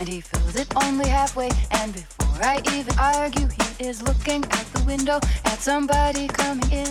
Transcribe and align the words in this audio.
and 0.00 0.08
he 0.08 0.20
fills 0.20 0.56
it 0.56 0.68
only 0.84 1.08
halfway. 1.08 1.50
And 1.70 1.92
before 1.92 2.44
I 2.44 2.60
even 2.72 2.96
argue, 2.98 3.48
he 3.48 3.84
is 3.84 4.02
looking 4.02 4.44
out 4.44 4.66
the 4.72 4.84
window 4.86 5.18
at 5.44 5.58
somebody 5.60 6.28
coming 6.28 6.70
in. 6.70 6.85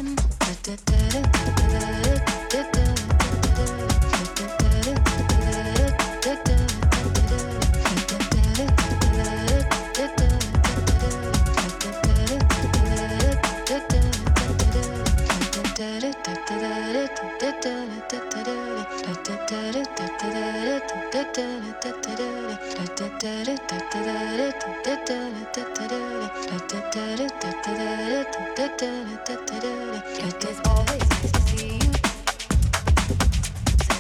Cause 30.46 30.62
always 30.68 31.10
to 31.10 31.42
see 31.48 31.74
you, 31.74 31.92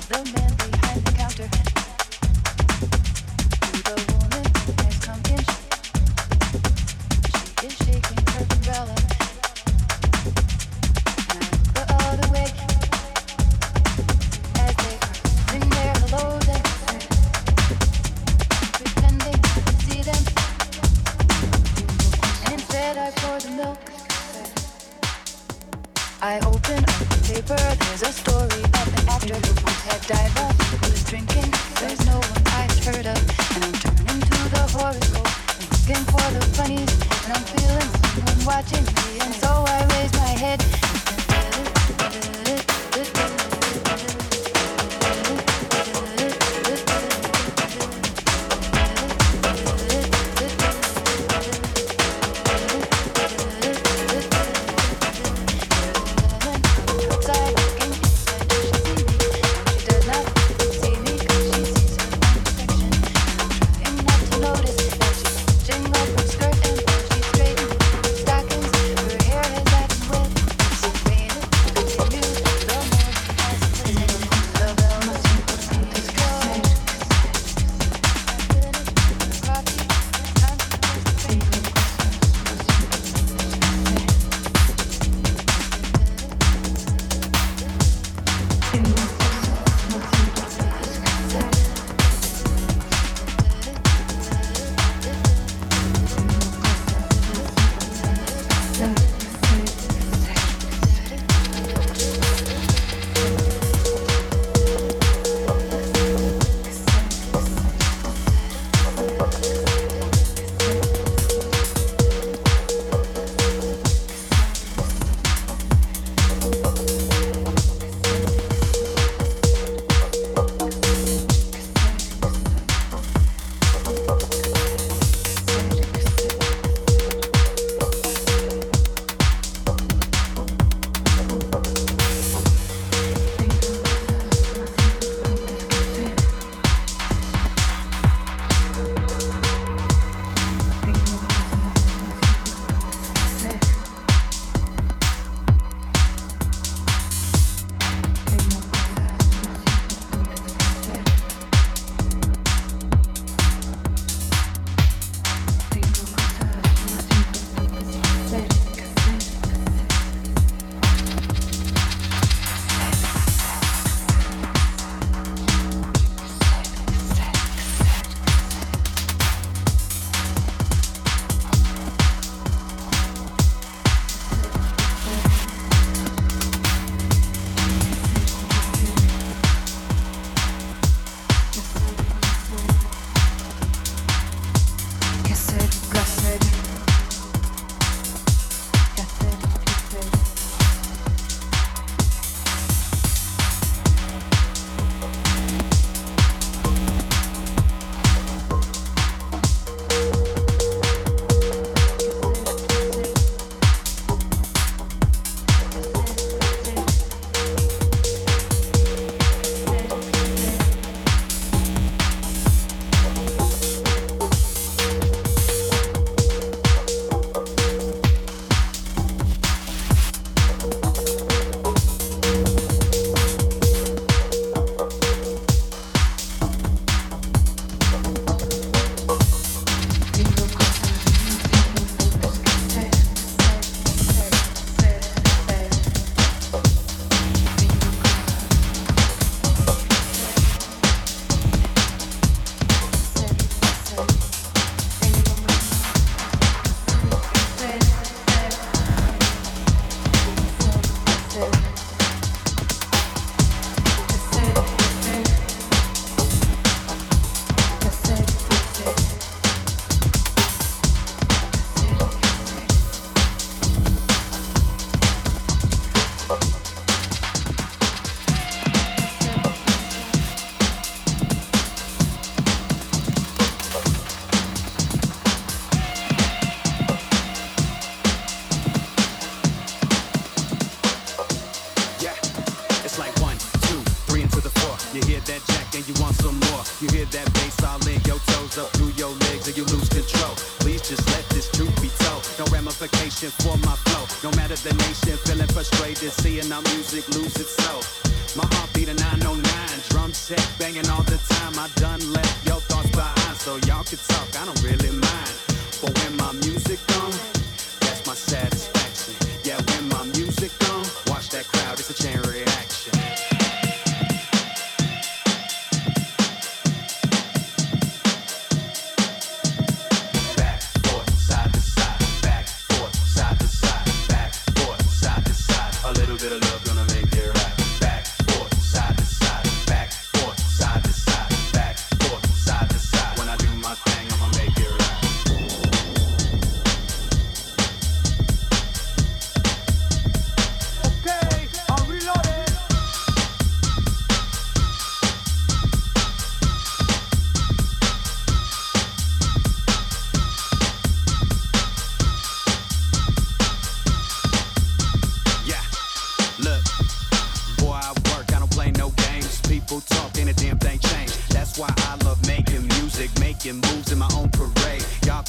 the 0.10 0.32
man 0.36 0.54
behind 0.58 1.06
the 1.06 1.12
counter. 1.18 1.75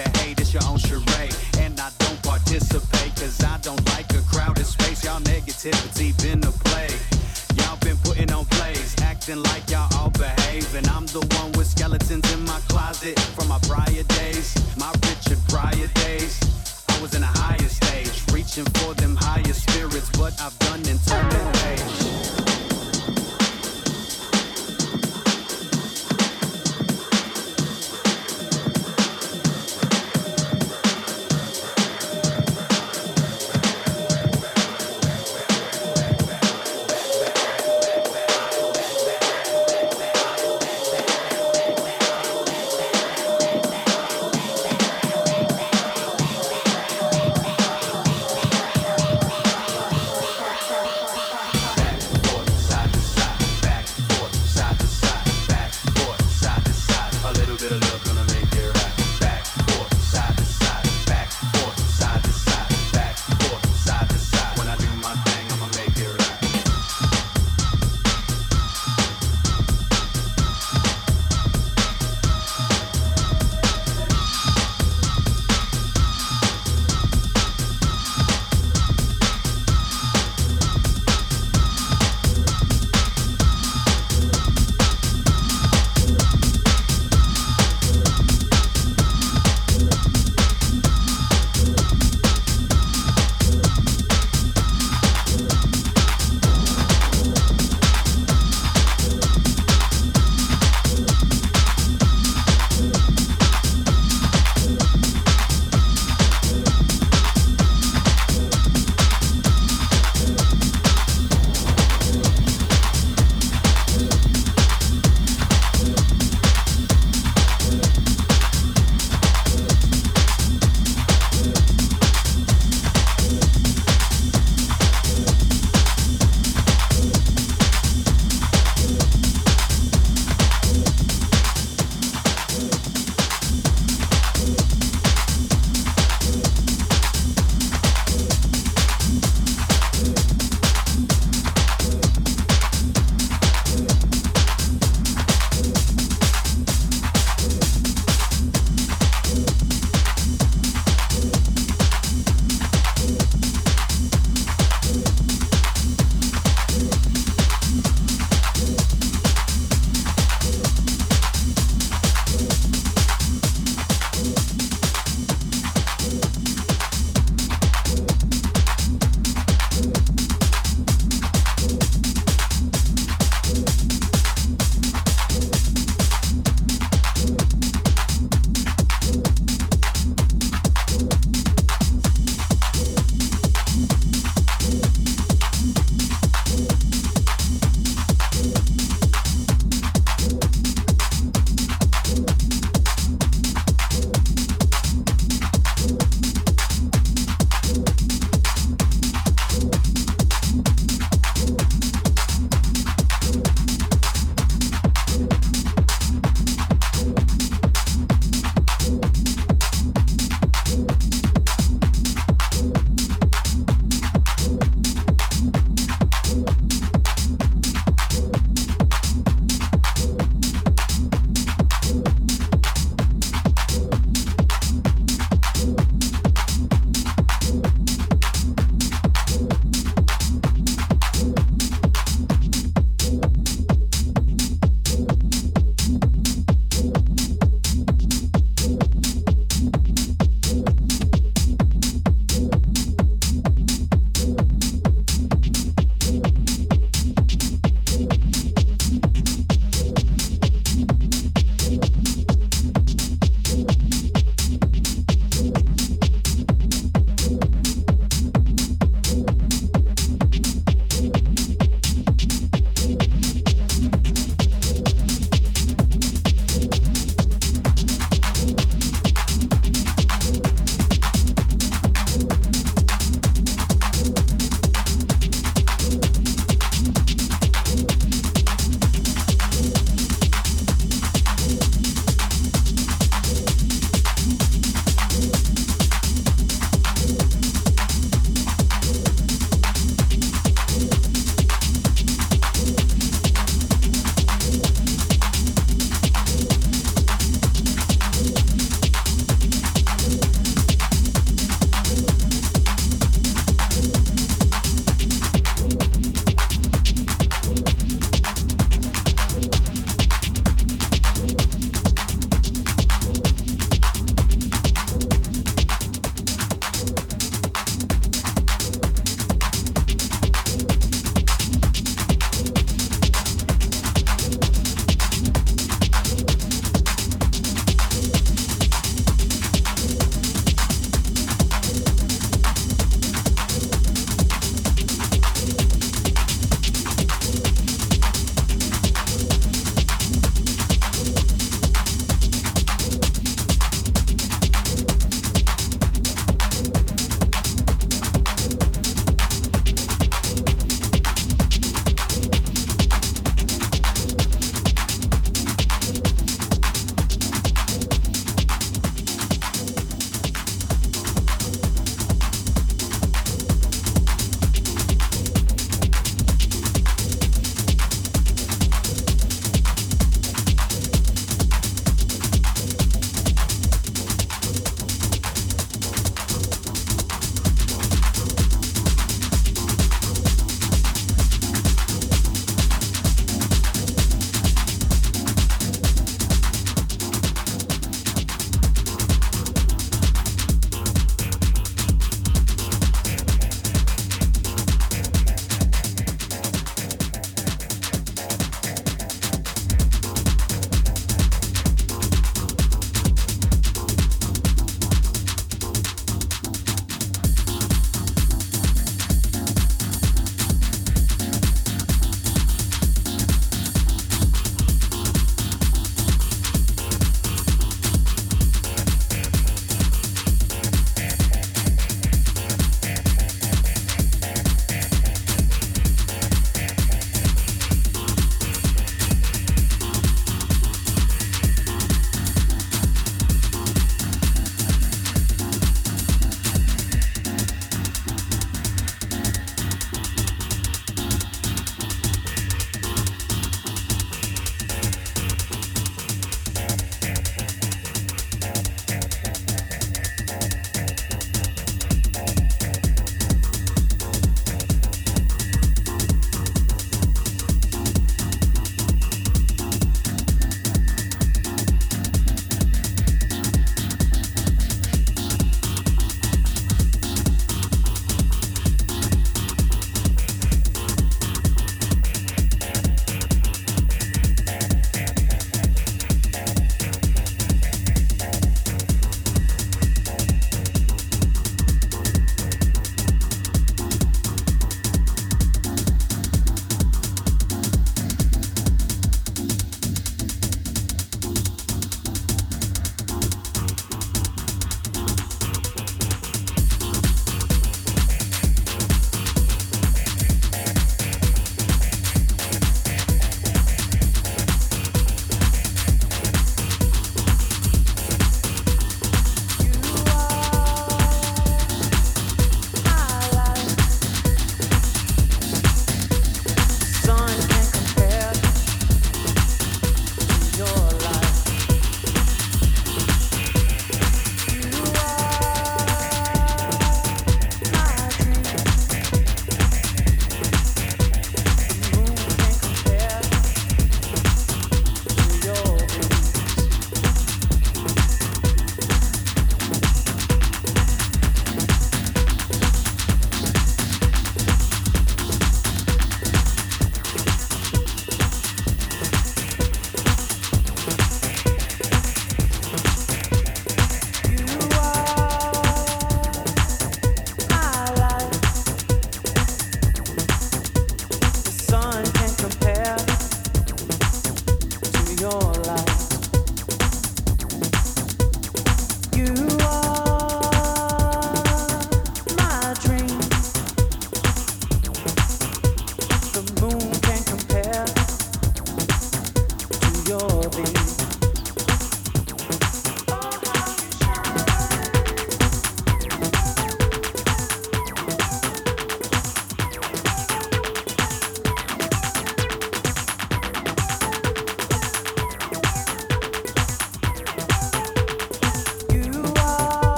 Y'all 0.00 0.08
hate, 0.22 0.39